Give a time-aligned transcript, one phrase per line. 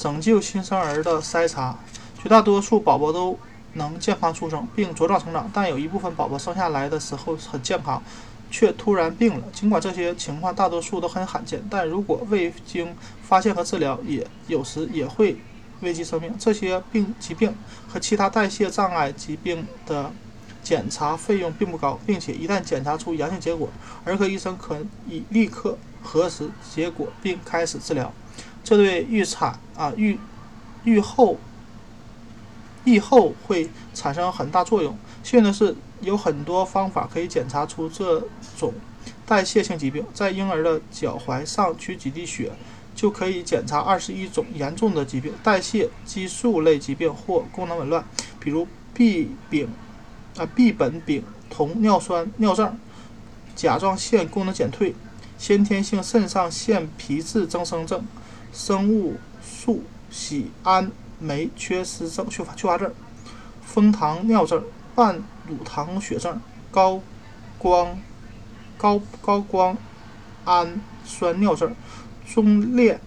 [0.00, 1.78] 拯救新生儿的筛查，
[2.22, 3.38] 绝大多数宝宝都
[3.74, 8.02] 能健康出生并茁壮成长，但有一部分宝宝生下来的时候很健康，
[8.50, 9.44] 却突然病了。
[9.52, 15.36] 尽管这些情况大多数都很罕见，但如果未经发现和治疗，也有时也会
[15.80, 16.34] 危及生命。
[16.38, 17.54] 这些病疾病
[17.86, 20.10] 和其他代谢障碍疾病的
[20.62, 23.68] 检查费用并不高，并且一旦检查出阳性结果，
[24.06, 28.10] 儿科医生可以立刻核实结果并开始治疗。
[28.62, 30.18] 这对预产啊预
[30.84, 31.38] 预后
[32.84, 34.96] 预后会产生很大作用。
[35.22, 38.22] 幸运的是，有很多方法可以检查出这
[38.56, 38.72] 种
[39.26, 40.04] 代谢性疾病。
[40.14, 42.52] 在婴儿的脚踝上取几滴血，
[42.94, 48.04] 就可以检查二十一种严重的疾病、代谢激素类疾病或功能紊乱，
[48.38, 49.68] 比如 B 丙
[50.38, 52.78] 啊 B 苯丙酮尿酸尿症、
[53.54, 54.94] 甲状腺功能减退、
[55.36, 58.02] 先天性肾上腺皮质增生症。
[58.52, 62.92] 生物素喜胺酶缺失症、缺乏缺乏症、
[63.62, 67.00] 蜂糖尿症、半乳糖血症、高
[67.58, 67.98] 光
[68.76, 69.76] 高高光
[70.44, 71.74] 氨酸尿症、
[72.26, 73.00] 中链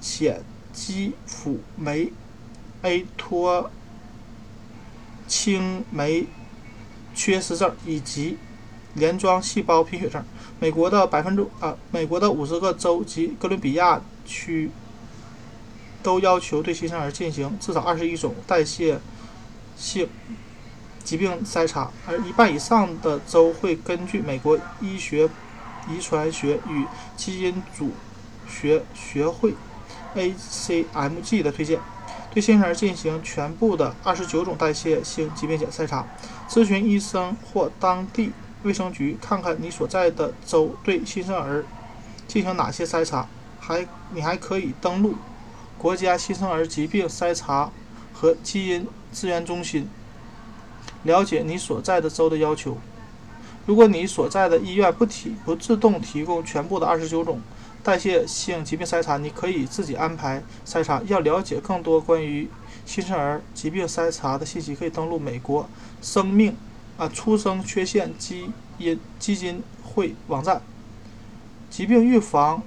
[0.00, 2.12] 显肌辅酶
[2.82, 3.70] A 脱
[5.26, 6.26] 氢酶
[7.14, 8.38] 缺失症以及
[8.94, 10.24] 镰状细胞贫血症。
[10.58, 14.00] 美国的百分之啊，美国的五十个州及哥伦比亚。
[14.26, 14.70] 区
[16.02, 18.98] 都要求对新生儿进行至少二十一种代谢
[19.76, 20.08] 性
[21.02, 25.28] 疾病筛查，而一半以上的州会根据美国医学
[25.88, 26.84] 遗传学与
[27.16, 27.92] 基因组
[28.48, 29.54] 学学会
[30.14, 31.78] （ACMG） 的推荐，
[32.32, 36.04] 对新生儿进行全部的二十九种代谢性疾病检筛查。
[36.48, 38.32] 咨询医生或当地
[38.62, 41.64] 卫生局，看看你所在的州对新生儿
[42.26, 43.28] 进行哪些筛查。
[43.66, 45.16] 还，你还可以登录
[45.76, 47.68] 国家新生儿疾病筛查
[48.12, 49.88] 和基因资源中心，
[51.02, 52.78] 了解你所在的州的要求。
[53.66, 57.40] 如果你所在的医院不提不自动提供全部的二十九种
[57.82, 61.02] 代谢性疾病筛查，你可以自己安排筛查。
[61.06, 62.48] 要了解更多关于
[62.84, 65.68] 新生儿疾病筛查的信息，可以登录美国
[66.00, 66.56] 生命
[66.96, 68.48] 啊出生缺陷基
[68.78, 70.62] 因基金会网站。
[71.68, 72.62] 疾病预防。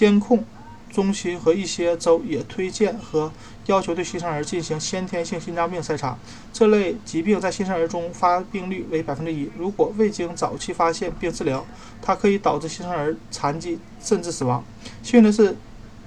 [0.00, 0.42] 监控
[0.90, 3.30] 中心和一些州也推荐和
[3.66, 6.16] 要求对新生儿进行先天性心脏病筛查。
[6.54, 9.50] 这类疾病在新生儿中发病率为百分之一。
[9.58, 11.66] 如果未经早期发现并治疗，
[12.00, 14.64] 它可以导致新生儿残疾甚至死亡。
[15.02, 15.54] 幸运的是，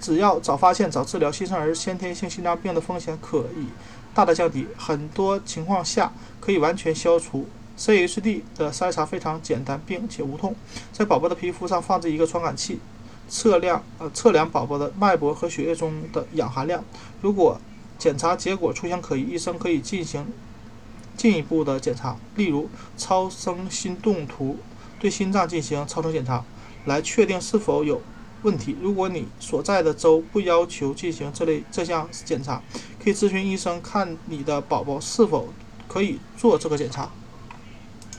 [0.01, 3.67] 只要早发现早治疗，新生儿先天性心脏病的风险可以
[4.15, 7.47] 大大降低，很多情况下可以完全消除。
[7.77, 10.55] CHD 的筛查非常简单并且无痛，
[10.91, 12.79] 在宝宝的皮肤上放置一个传感器。
[13.27, 16.83] 测量呃测量宝宝的脉搏和血液中的氧含量。
[17.21, 17.59] 如果
[17.97, 20.25] 检查结果出现可疑，医生可以进行
[21.15, 24.57] 进一步的检查，例如超声心动图，
[24.99, 26.43] 对心脏进行超声检查，
[26.85, 28.01] 来确定是否有
[28.41, 28.75] 问题。
[28.81, 32.61] 如果你所在的州不要求进行这类这项检查，
[33.01, 35.47] 可以咨询医生看你的宝宝是否
[35.87, 37.09] 可以做这个检查。